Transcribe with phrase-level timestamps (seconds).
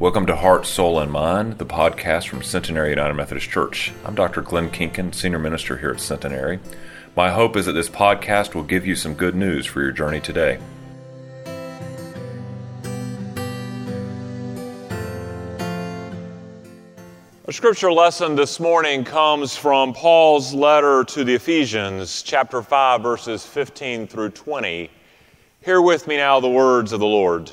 [0.00, 3.92] Welcome to Heart, Soul, and Mind, the podcast from Centenary United Methodist Church.
[4.04, 4.42] I'm Dr.
[4.42, 6.60] Glenn Kinkin, Senior Minister here at Centenary.
[7.16, 10.20] My hope is that this podcast will give you some good news for your journey
[10.20, 10.60] today.
[17.46, 23.44] Our scripture lesson this morning comes from Paul's letter to the Ephesians, chapter 5, verses
[23.44, 24.92] 15 through 20.
[25.62, 27.50] Hear with me now the words of the Lord.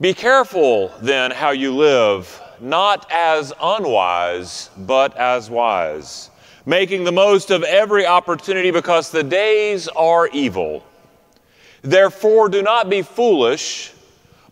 [0.00, 6.30] Be careful then how you live, not as unwise, but as wise,
[6.64, 10.86] making the most of every opportunity because the days are evil.
[11.82, 13.92] Therefore, do not be foolish,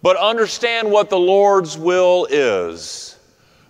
[0.03, 3.19] but understand what the Lord's will is.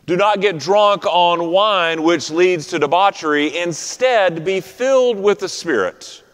[0.06, 3.56] Do not get drunk on wine, which leads to debauchery.
[3.56, 6.24] Instead, be filled with the Spirit,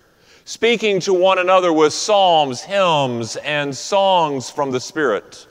[0.45, 5.47] speaking to one another with psalms, hymns, and songs from the Spirit.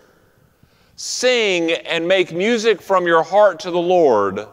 [0.95, 4.45] Sing and make music from your heart to the Lord.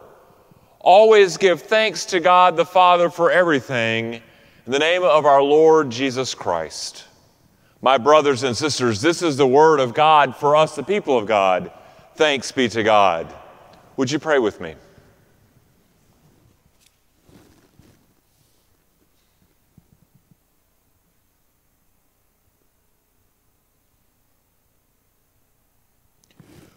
[0.79, 4.15] Always give thanks to God the Father for everything
[4.65, 7.05] in the name of our Lord Jesus Christ.
[7.83, 11.27] My brothers and sisters, this is the word of God for us, the people of
[11.27, 11.71] God.
[12.15, 13.33] Thanks be to God.
[13.97, 14.75] Would you pray with me?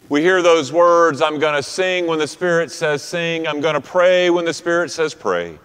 [0.07, 3.47] We hear those words I'm going to sing when the Spirit says sing.
[3.47, 5.57] I'm going to pray when the Spirit says pray.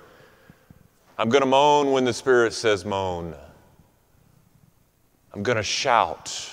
[1.18, 3.34] I'm going to moan when the Spirit says moan.
[5.34, 6.50] I'm going to shout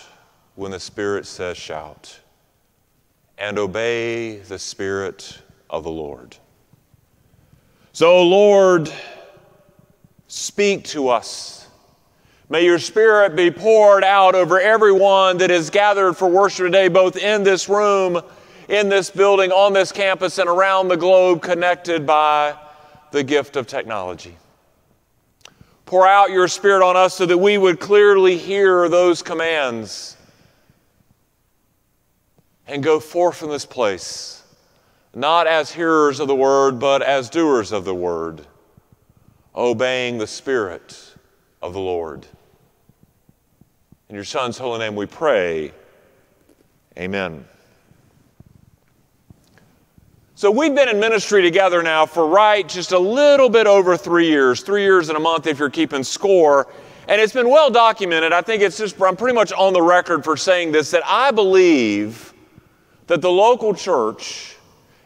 [0.56, 2.20] when the Spirit says shout
[3.38, 6.36] and obey the Spirit of the Lord.
[7.94, 8.92] So, Lord,
[10.28, 11.67] speak to us.
[12.50, 17.18] May your Spirit be poured out over everyone that is gathered for worship today, both
[17.18, 18.22] in this room,
[18.70, 22.56] in this building, on this campus, and around the globe, connected by
[23.12, 24.38] the gift of technology.
[25.86, 30.16] Pour out your Spirit on us so that we would clearly hear those commands
[32.66, 34.42] and go forth from this place,
[35.14, 38.46] not as hearers of the word, but as doers of the word,
[39.54, 41.14] obeying the Spirit
[41.62, 42.26] of the Lord.
[44.10, 45.74] In your Son's holy name we pray.
[46.98, 47.44] Amen.
[50.36, 54.28] So we've been in ministry together now for right just a little bit over three
[54.28, 56.72] years, three years and a month if you're keeping score.
[57.10, 58.32] And it's been well documented.
[58.32, 61.32] I think it's just, I'm pretty much on the record for saying this that I
[61.32, 62.34] believe
[63.08, 64.56] that the local church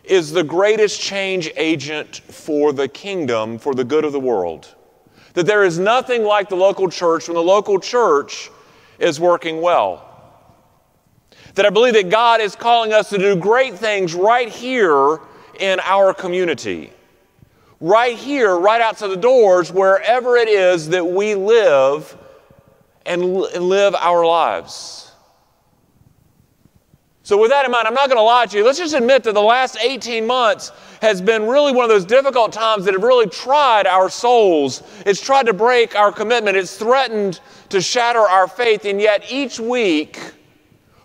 [0.03, 4.75] is the greatest change agent for the kingdom, for the good of the world.
[5.33, 8.51] That there is nothing like the local church when the local church
[9.01, 10.07] is working well.
[11.56, 15.19] That I believe that God is calling us to do great things right here
[15.59, 16.94] in our community.
[17.81, 22.16] Right here, right outside the doors, wherever it is that we live
[23.06, 25.10] and live our lives.
[27.23, 28.65] So, with that in mind, I'm not going to lie to you.
[28.65, 30.71] Let's just admit that the last 18 months
[31.01, 34.81] has been really one of those difficult times that have really tried our souls.
[35.05, 37.39] It's tried to break our commitment, it's threatened
[37.69, 38.85] to shatter our faith.
[38.85, 40.19] And yet, each week,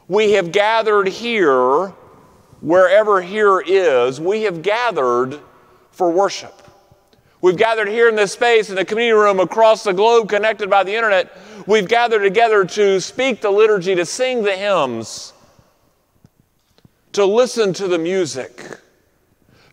[0.09, 1.89] we have gathered here,
[2.61, 5.39] wherever here is, we have gathered
[5.91, 6.63] for worship.
[7.43, 10.83] We've gathered here in this space in the community room across the globe connected by
[10.83, 11.37] the internet.
[11.67, 15.35] We've gathered together to speak the liturgy, to sing the hymns
[17.17, 18.63] to listen to the music,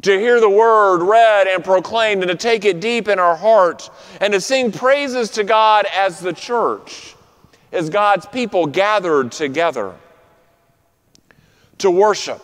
[0.02, 3.90] to hear the word read and proclaimed, and to take it deep in our heart,
[4.22, 7.16] and to sing praises to God as the church,
[7.74, 9.94] as God's people gathered together,
[11.80, 12.42] to worship,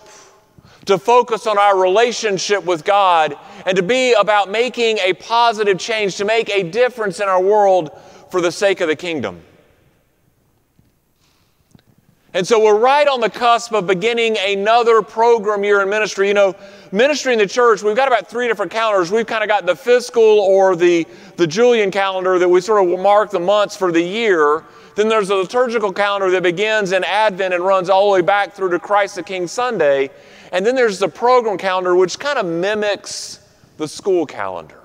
[0.84, 6.18] to focus on our relationship with God, and to be about making a positive change,
[6.18, 7.98] to make a difference in our world
[8.30, 9.42] for the sake of the kingdom.
[12.34, 16.28] And so we're right on the cusp of beginning another program year in ministry.
[16.28, 16.56] You know,
[16.92, 19.12] ministry in the church, we've got about three different calendars.
[19.12, 23.00] We've kind of got the fiscal or the, the Julian calendar that we sort of
[23.00, 24.64] mark the months for the year.
[24.96, 28.54] Then there's a liturgical calendar that begins in Advent and runs all the way back
[28.54, 30.12] through to Christ the King Sunday.
[30.52, 33.40] And then there's the program calendar, which kind of mimics
[33.78, 34.76] the school calendar.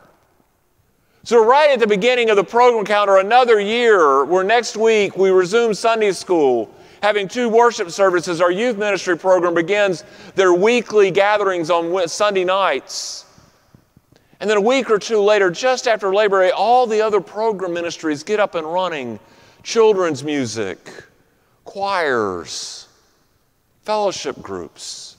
[1.24, 5.30] So, right at the beginning of the program calendar, another year, where next week we
[5.30, 6.74] resume Sunday school
[7.04, 8.40] having two worship services.
[8.40, 10.04] Our youth ministry program begins
[10.36, 13.26] their weekly gatherings on Sunday nights.
[14.40, 17.74] And then a week or two later, just after Labor Day, all the other program
[17.74, 19.20] ministries get up and running
[19.62, 20.78] children's music,
[21.64, 22.88] choirs,
[23.82, 25.18] fellowship groups.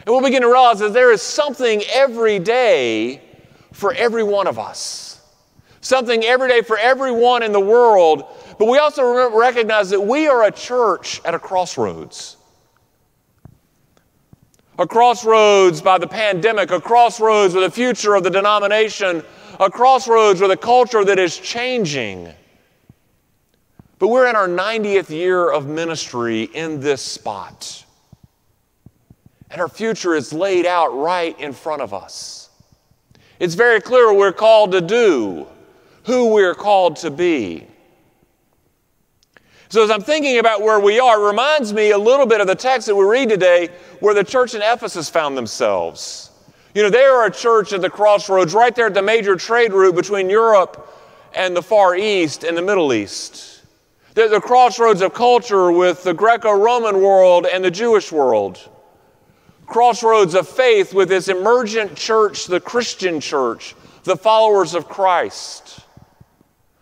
[0.00, 3.22] And we'll begin to realize that there is something every day
[3.72, 5.22] for every one of us.
[5.80, 8.24] Something every day for everyone in the world.
[8.58, 12.36] But we also recognize that we are a church at a crossroads.
[14.78, 19.22] A crossroads by the pandemic, a crossroads with the future of the denomination,
[19.58, 22.32] a crossroads with a culture that is changing.
[23.98, 27.84] But we're in our 90th year of ministry in this spot.
[29.50, 32.50] And our future is laid out right in front of us.
[33.38, 35.46] It's very clear what we're called to do,
[36.04, 37.66] who we're called to be.
[39.76, 42.46] So, as I'm thinking about where we are, it reminds me a little bit of
[42.46, 43.68] the text that we read today
[44.00, 46.30] where the church in Ephesus found themselves.
[46.74, 49.74] You know, they are a church at the crossroads, right there at the major trade
[49.74, 50.90] route between Europe
[51.34, 53.64] and the Far East and the Middle East.
[54.14, 58.70] They're the crossroads of culture with the Greco Roman world and the Jewish world.
[59.66, 63.74] Crossroads of faith with this emergent church, the Christian church,
[64.04, 65.80] the followers of Christ.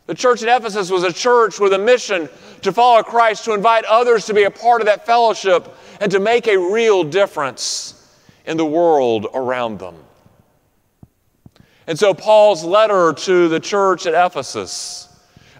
[0.06, 2.28] The church in Ephesus was a church with a mission
[2.62, 6.20] to follow Christ, to invite others to be a part of that fellowship, and to
[6.20, 9.94] make a real difference in the world around them.
[11.86, 15.08] And so, Paul's letter to the church at Ephesus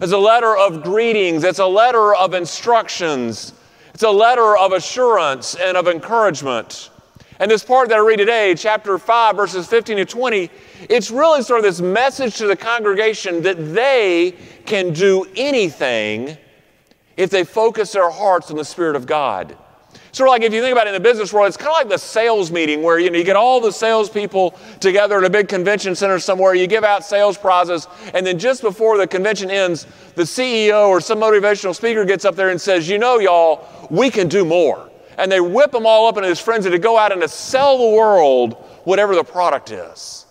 [0.01, 3.53] is a letter of greetings, it's a letter of instructions,
[3.95, 6.91] it's a letter of assurance and of encouragement.
[7.41, 10.51] And this part that I read today, chapter 5, verses 15 to 20,
[10.89, 14.37] it's really sort of this message to the congregation that they
[14.67, 16.37] can do anything
[17.17, 19.57] if they focus their hearts on the Spirit of God.
[20.13, 21.89] Of like if you think about it in the business world, it's kind of like
[21.89, 25.49] the sales meeting where you, know, you get all the salespeople together at a big
[25.49, 29.89] convention center somewhere, you give out sales prizes, and then just before the convention ends,
[30.15, 34.09] the CEO or some motivational speaker gets up there and says, You know, y'all, we
[34.09, 34.89] can do more.
[35.19, 37.79] And they whip them all up into his frenzy to go out and to sell
[37.79, 40.27] the world whatever the product is.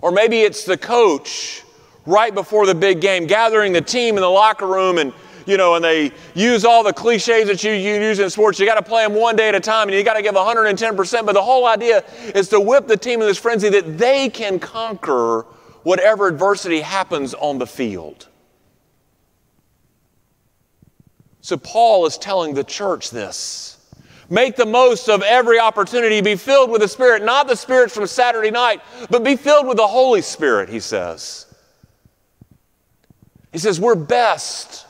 [0.00, 1.62] Or maybe it's the coach
[2.04, 5.12] right before the big game, gathering the team in the locker room and
[5.46, 8.58] you know, and they use all the cliches that you, you use in sports.
[8.58, 10.34] You got to play them one day at a time and you got to give
[10.34, 11.24] 110%.
[11.24, 14.58] But the whole idea is to whip the team in this frenzy that they can
[14.58, 15.42] conquer
[15.84, 18.28] whatever adversity happens on the field.
[21.46, 23.78] So Paul is telling the church this.
[24.28, 26.20] Make the most of every opportunity.
[26.20, 29.76] Be filled with the Spirit, not the Spirit from Saturday night, but be filled with
[29.76, 31.46] the Holy Spirit, he says.
[33.52, 34.88] He says, We're best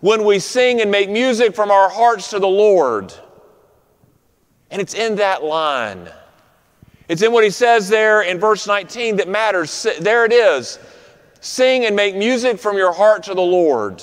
[0.00, 3.14] when we sing and make music from our hearts to the Lord.
[4.72, 6.10] And it's in that line.
[7.08, 9.86] It's in what he says there in verse 19 that matters.
[10.00, 10.80] There it is.
[11.40, 14.02] Sing and make music from your heart to the Lord.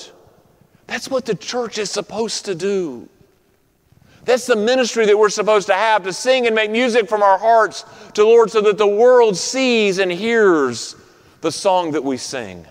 [0.89, 3.07] That's what the church is supposed to do.
[4.25, 7.37] That's the ministry that we're supposed to have to sing and make music from our
[7.37, 10.95] hearts to Lord so that the world sees and hears
[11.41, 12.65] the song that we sing.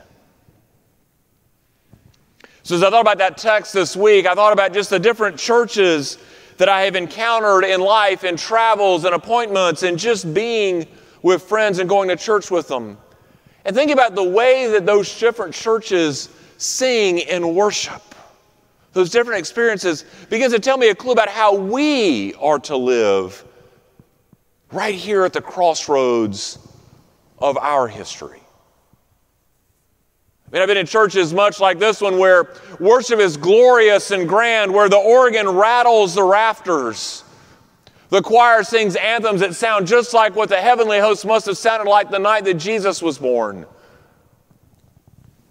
[2.65, 5.39] So, as I thought about that text this week, I thought about just the different
[5.39, 6.19] churches
[6.57, 10.89] that I have encountered in life, in travels and appointments, and just being
[11.23, 12.99] with friends and going to church with them.
[13.65, 18.03] And think about the way that those different churches sing and worship.
[18.93, 23.45] Those different experiences begins to tell me a clue about how we are to live
[24.73, 26.59] right here at the crossroads
[27.39, 28.41] of our history.
[30.47, 34.27] I mean, I've been in churches much like this one where worship is glorious and
[34.27, 37.23] grand, where the organ rattles the rafters.
[38.09, 41.91] The choir sings anthems that sound just like what the heavenly host must have sounded
[41.91, 43.67] like the night that Jesus was born.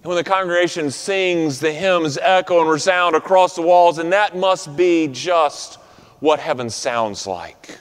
[0.04, 4.38] And when the congregation sings, the hymns echo and resound across the walls, and that
[4.38, 5.76] must be just
[6.20, 7.78] what heaven sounds like.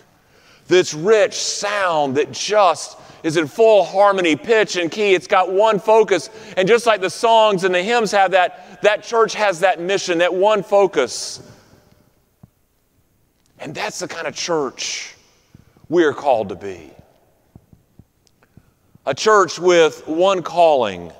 [0.69, 5.15] This rich sound that just is in full harmony, pitch, and key.
[5.15, 6.31] It's got one focus.
[6.57, 10.19] And just like the songs and the hymns have that, that church has that mission,
[10.19, 11.43] that one focus.
[13.59, 15.15] And that's the kind of church
[15.89, 16.93] we're called to be.
[19.07, 21.13] A church with one calling,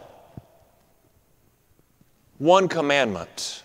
[2.39, 3.63] one commandment,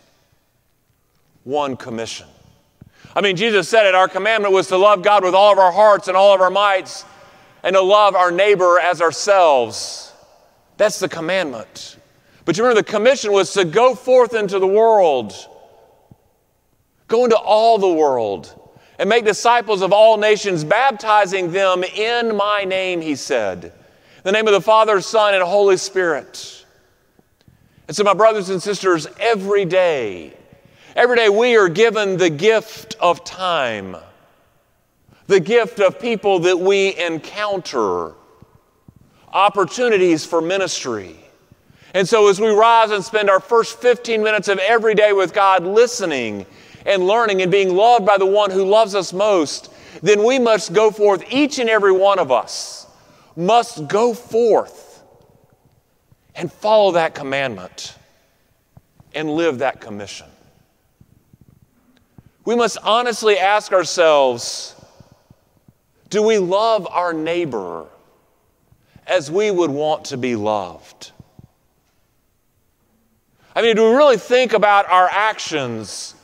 [1.44, 2.28] one commission.
[3.16, 5.72] I mean, Jesus said it, our commandment was to love God with all of our
[5.72, 7.04] hearts and all of our mights
[7.64, 10.14] and to love our neighbor as ourselves.
[10.78, 11.98] That's the commandment.
[12.46, 15.34] But you remember the commission was to go forth into the world,
[17.08, 18.58] go into all the world,
[18.98, 23.66] and make disciples of all nations, baptizing them in my name, he said.
[23.66, 23.72] In
[24.24, 26.61] the name of the Father, Son, and Holy Spirit.
[27.92, 30.34] And so, my brothers and sisters, every day,
[30.96, 33.96] Every day we are given the gift of time,
[35.28, 38.14] the gift of people that we encounter,
[39.32, 41.16] opportunities for ministry.
[41.94, 45.34] And so, as we rise and spend our first 15 minutes of every day with
[45.34, 46.46] God listening
[46.86, 50.74] and learning and being loved by the one who loves us most, then we must
[50.74, 52.86] go forth, each and every one of us
[53.38, 54.91] must go forth
[56.36, 57.96] and follow that commandment
[59.14, 60.28] and live that commission.
[62.46, 64.76] We must honestly ask ourselves
[66.10, 67.86] do we love our neighbor
[69.08, 71.12] as we would want to be loved?
[73.56, 76.16] I mean, do we really think about our actions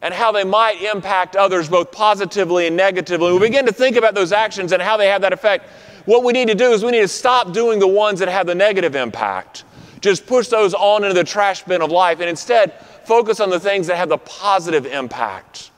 [0.00, 3.32] and how they might impact others both positively and negatively?
[3.32, 5.68] We begin to think about those actions and how they have that effect.
[6.08, 8.46] What we need to do is we need to stop doing the ones that have
[8.46, 9.64] the negative impact.
[10.00, 12.72] Just push those on into the trash bin of life and instead
[13.04, 15.70] focus on the things that have the positive impact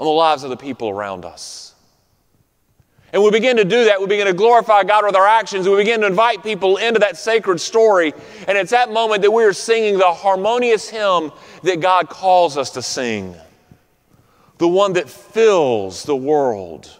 [0.00, 1.74] on the lives of the people around us.
[3.12, 4.00] And we begin to do that.
[4.00, 5.68] We begin to glorify God with our actions.
[5.68, 8.14] We begin to invite people into that sacred story.
[8.48, 11.32] And it's that moment that we are singing the harmonious hymn
[11.64, 13.36] that God calls us to sing
[14.56, 16.98] the one that fills the world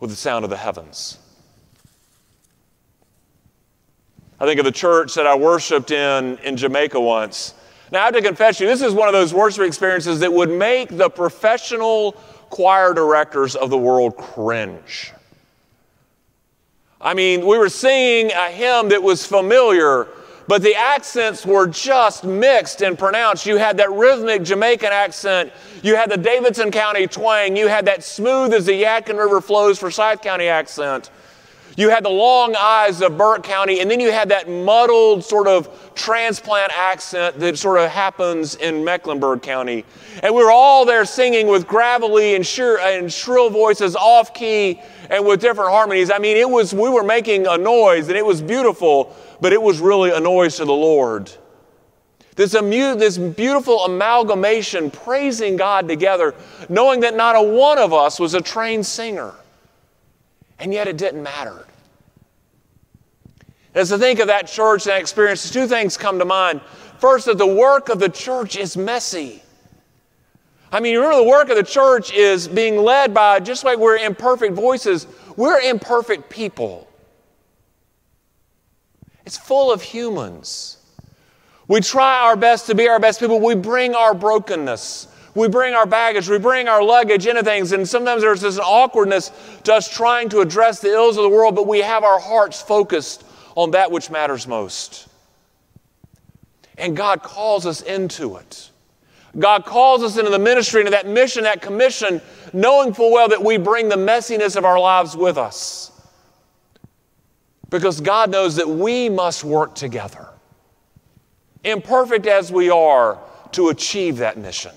[0.00, 1.18] with the sound of the heavens.
[4.40, 7.54] I think of the church that I worshiped in in Jamaica once.
[7.92, 10.32] Now, I have to confess to you, this is one of those worship experiences that
[10.32, 12.12] would make the professional
[12.48, 15.12] choir directors of the world cringe.
[17.00, 20.08] I mean, we were singing a hymn that was familiar,
[20.50, 23.46] but the accents were just mixed and pronounced.
[23.46, 28.02] You had that rhythmic Jamaican accent, you had the Davidson County twang, you had that
[28.02, 31.12] smooth as the Yadkin River flows for Forsyth County accent.
[31.80, 35.48] You had the long eyes of Burke County, and then you had that muddled sort
[35.48, 39.86] of transplant accent that sort of happens in Mecklenburg County.
[40.22, 44.82] And we were all there singing with gravelly and, sure, and shrill voices, off key,
[45.08, 46.10] and with different harmonies.
[46.10, 49.62] I mean, it was, we were making a noise, and it was beautiful, but it
[49.62, 51.32] was really a noise to the Lord.
[52.36, 56.34] This, this beautiful amalgamation, praising God together,
[56.68, 59.32] knowing that not a one of us was a trained singer.
[60.58, 61.64] And yet it didn't matter.
[63.74, 66.60] As I think of that church and that experience, two things come to mind.
[66.98, 69.42] First, that the work of the church is messy.
[70.72, 73.96] I mean, remember, the work of the church is being led by, just like we're
[73.96, 76.88] imperfect voices, we're imperfect people.
[79.24, 80.78] It's full of humans.
[81.68, 83.40] We try our best to be our best people.
[83.40, 85.08] We bring our brokenness.
[85.34, 89.30] We bring our baggage, we bring our luggage into things, and sometimes there's this awkwardness
[89.62, 92.60] to us trying to address the ills of the world, but we have our hearts
[92.60, 93.22] focused
[93.60, 95.06] on that which matters most.
[96.78, 98.70] And God calls us into it.
[99.38, 102.22] God calls us into the ministry, into that mission, that commission,
[102.54, 105.92] knowing full well that we bring the messiness of our lives with us.
[107.68, 110.26] Because God knows that we must work together,
[111.62, 113.18] imperfect as we are,
[113.52, 114.72] to achieve that mission.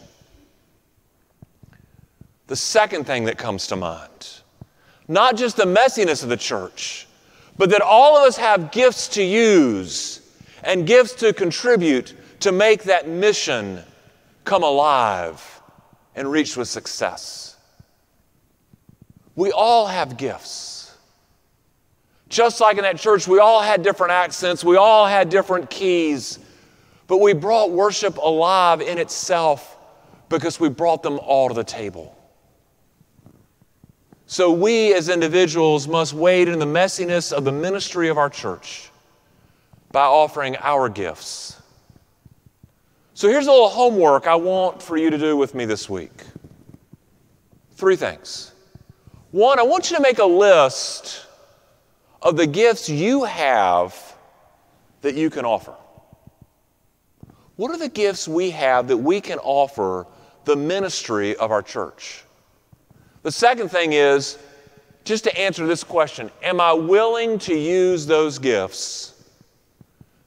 [2.48, 4.42] The second thing that comes to mind,
[5.08, 7.08] not just the messiness of the church,
[7.58, 10.22] but that all of us have gifts to use
[10.64, 13.82] and gifts to contribute to make that mission
[14.44, 15.62] come alive
[16.16, 17.56] and reach with success.
[19.36, 20.96] We all have gifts.
[22.30, 26.40] Just like in that church, we all had different accents, we all had different keys,
[27.08, 29.78] but we brought worship alive in itself
[30.30, 32.18] because we brought them all to the table.
[34.26, 38.90] So we as individuals must wade in the messiness of the ministry of our church
[39.92, 41.62] by offering our gifts.
[43.14, 46.24] So here's a little homework I want for you to do with me this week.
[47.76, 48.54] Three things.
[49.32, 51.28] One, I want you to make a list
[52.22, 54.16] of the gifts you have
[55.02, 55.76] that you can offer.
[57.56, 60.08] What are the gifts we have that we can offer
[60.46, 62.24] the ministry of our church?
[63.24, 64.38] The second thing is
[65.06, 69.14] just to answer this question Am I willing to use those gifts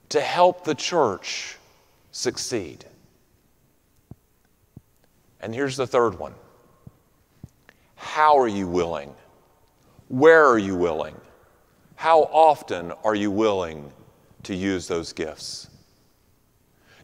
[0.09, 1.57] to help the church
[2.11, 2.85] succeed?
[5.41, 6.35] And here's the third one
[7.97, 9.15] How are you willing?
[10.09, 11.17] Where are you willing?
[11.97, 13.93] How often are you willing
[14.45, 15.69] to use those gifts?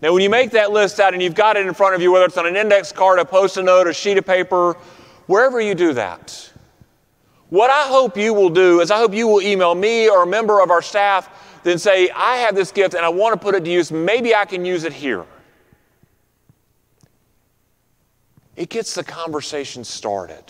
[0.01, 2.13] Now, when you make that list out and you've got it in front of you,
[2.13, 4.77] whether it's on an index card, a post it note, a sheet of paper,
[5.27, 6.51] wherever you do that,
[7.51, 10.27] what I hope you will do is I hope you will email me or a
[10.27, 11.29] member of our staff,
[11.63, 13.93] then say, I have this gift and I want to put it to use.
[13.93, 15.27] Maybe I can use it here.
[18.57, 20.45] it gets the conversation started.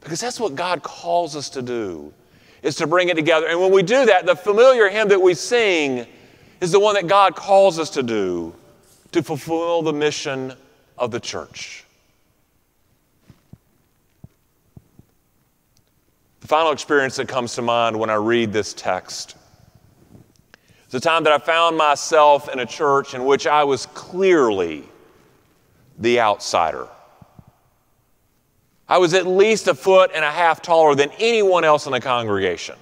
[0.00, 2.12] Because that's what God calls us to do,
[2.62, 3.46] is to bring it together.
[3.46, 6.06] And when we do that, the familiar hymn that we sing
[6.60, 8.54] is the one that God calls us to do
[9.12, 10.54] to fulfill the mission
[10.98, 11.83] of the church.
[16.44, 19.34] The final experience that comes to mind when I read this text
[20.84, 24.84] is the time that I found myself in a church in which I was clearly
[25.98, 26.86] the outsider.
[28.86, 32.00] I was at least a foot and a half taller than anyone else in the
[32.00, 32.76] congregation.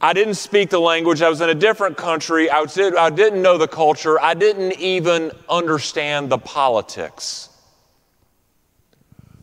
[0.00, 1.20] I didn't speak the language.
[1.20, 2.48] I was in a different country.
[2.48, 4.20] I, was, I didn't know the culture.
[4.20, 7.48] I didn't even understand the politics.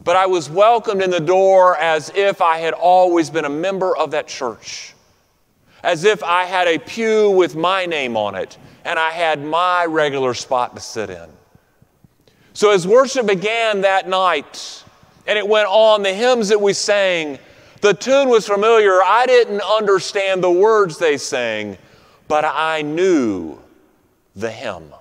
[0.04, 3.96] But I was welcomed in the door as if I had always been a member
[3.96, 4.94] of that church,
[5.84, 9.86] as if I had a pew with my name on it and I had my
[9.86, 11.30] regular spot to sit in.
[12.54, 14.84] So as worship began that night
[15.28, 17.38] and it went on, the hymns that we sang,
[17.82, 19.04] the tune was familiar.
[19.04, 21.78] I didn't understand the words they sang,
[22.28, 23.60] but I knew
[24.36, 24.92] the hymn.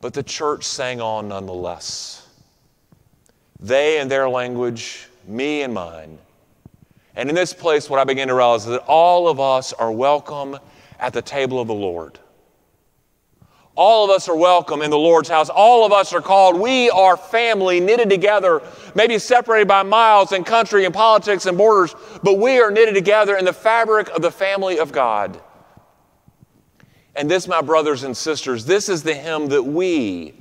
[0.00, 2.26] But the church sang on nonetheless.
[3.60, 6.18] They in their language, me and mine.
[7.16, 9.90] And in this place, what I began to realize is that all of us are
[9.90, 10.56] welcome
[11.00, 12.20] at the table of the Lord.
[13.74, 15.48] All of us are welcome in the Lord's house.
[15.48, 16.58] All of us are called.
[16.58, 18.60] We are family knitted together,
[18.94, 23.36] maybe separated by miles and country and politics and borders, but we are knitted together
[23.36, 25.40] in the fabric of the family of God.
[27.18, 30.34] And this, my brothers and sisters, this is the hymn that we,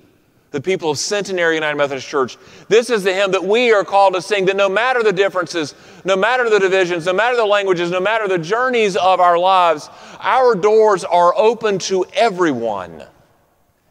[0.52, 2.38] the people of Centenary United Methodist Church,
[2.70, 5.74] this is the hymn that we are called to sing that no matter the differences,
[6.06, 9.90] no matter the divisions, no matter the languages, no matter the journeys of our lives,
[10.20, 13.04] our doors are open to everyone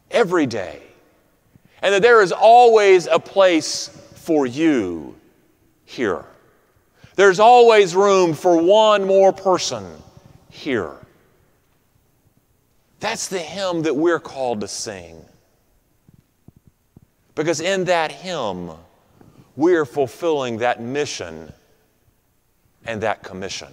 [0.09, 0.81] every day.
[1.81, 5.13] And that there is always a place for you
[5.83, 6.23] here.
[7.17, 9.85] There's always room for one more person
[10.49, 10.95] here.
[12.99, 15.23] That's the hymn that we're called to sing.
[17.35, 18.71] Because in that hymn,
[19.55, 21.53] we're fulfilling that mission
[22.85, 23.69] and that commission.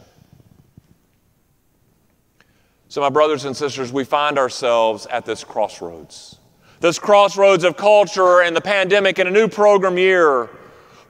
[2.89, 6.39] So, my brothers and sisters, we find ourselves at this crossroads.
[6.81, 10.51] This crossroads of culture and the pandemic and a new program year.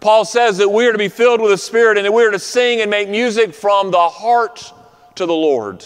[0.01, 2.31] Paul says that we are to be filled with the Spirit and that we are
[2.31, 4.73] to sing and make music from the heart
[5.17, 5.85] to the Lord.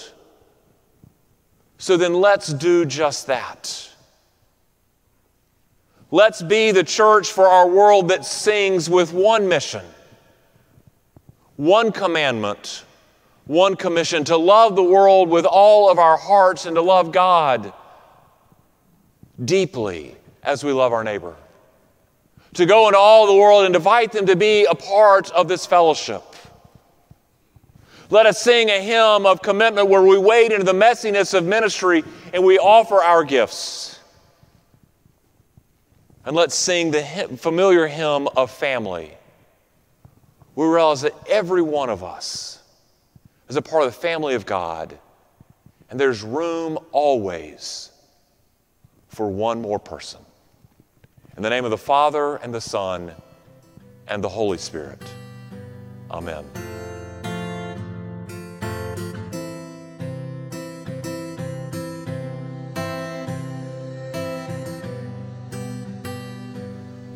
[1.79, 3.89] So then let's do just that.
[6.11, 9.85] Let's be the church for our world that sings with one mission,
[11.57, 12.85] one commandment
[13.49, 17.73] one commission to love the world with all of our hearts and to love God
[19.43, 21.35] deeply as we love our neighbor.
[22.55, 25.65] To go into all the world and invite them to be a part of this
[25.65, 26.23] fellowship.
[28.11, 32.05] Let us sing a hymn of commitment where we wade into the messiness of ministry
[32.33, 34.01] and we offer our gifts.
[36.25, 37.03] And let's sing the
[37.39, 39.13] familiar hymn of family.
[40.55, 42.63] We realize that every one of us
[43.49, 44.99] is a part of the family of God.
[45.91, 47.93] And there's room always
[49.09, 50.21] for one more person.
[51.37, 53.13] In the name of the Father, and the Son,
[54.07, 55.01] and the Holy Spirit.
[56.11, 56.45] Amen.